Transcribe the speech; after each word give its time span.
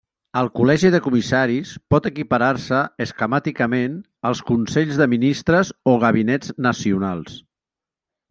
El 0.39 0.47
Col·legi 0.59 0.89
de 0.93 0.99
Comissaris 1.07 1.73
pot 1.95 2.07
equiparar-se 2.09 2.79
esquemàticament 3.05 3.99
els 4.31 4.41
Consells 4.49 4.97
de 5.03 5.09
Ministres 5.13 5.71
o 5.91 5.95
Gabinets 6.05 6.57
nacionals. 6.69 7.37